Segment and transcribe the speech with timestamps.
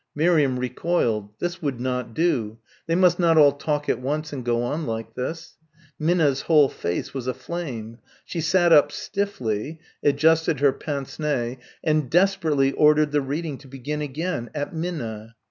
[0.15, 1.29] Miriam recoiled.
[1.37, 2.57] This would not do
[2.87, 5.57] they must not all talk at once and go on like this.
[5.99, 7.99] Minna's whole face was aflame.
[8.25, 14.01] She sat up stiffly adjusted her pince nez and desperately ordered the reading to begin
[14.01, 15.35] again at Minna.